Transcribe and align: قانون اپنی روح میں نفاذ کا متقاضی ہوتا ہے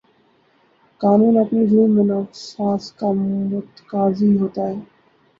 قانون 1.01 1.35
اپنی 1.37 1.61
روح 1.67 1.87
میں 1.87 2.05
نفاذ 2.05 2.83
کا 2.93 3.11
متقاضی 3.11 4.31
ہوتا 4.37 4.67
ہے 4.67 4.75